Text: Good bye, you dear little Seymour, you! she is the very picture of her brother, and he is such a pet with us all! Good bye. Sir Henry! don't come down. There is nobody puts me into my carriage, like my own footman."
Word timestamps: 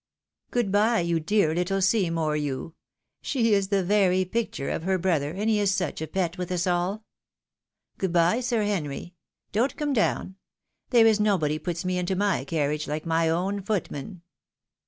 Good 0.49 0.71
bye, 0.71 1.01
you 1.01 1.19
dear 1.19 1.53
little 1.53 1.79
Seymour, 1.79 2.35
you! 2.35 2.73
she 3.21 3.53
is 3.53 3.67
the 3.67 3.83
very 3.83 4.25
picture 4.25 4.71
of 4.71 4.81
her 4.81 4.97
brother, 4.97 5.29
and 5.29 5.47
he 5.47 5.59
is 5.59 5.71
such 5.75 6.01
a 6.01 6.07
pet 6.07 6.39
with 6.39 6.51
us 6.51 6.65
all! 6.65 7.03
Good 7.99 8.11
bye. 8.11 8.39
Sir 8.39 8.63
Henry! 8.63 9.13
don't 9.51 9.77
come 9.77 9.93
down. 9.93 10.37
There 10.89 11.05
is 11.05 11.19
nobody 11.19 11.59
puts 11.59 11.85
me 11.85 11.99
into 11.99 12.15
my 12.15 12.45
carriage, 12.45 12.87
like 12.87 13.05
my 13.05 13.29
own 13.29 13.61
footman." 13.61 14.23